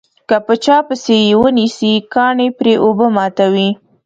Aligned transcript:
که 0.29 0.37
په 0.45 0.53
چا 0.63 0.77
پسې 0.87 1.15
یې 1.27 1.33
ونسي 1.39 1.93
کاڼي 2.13 2.47
پرې 2.57 2.73
اوبه 2.83 3.07
ماتوي. 3.15 3.69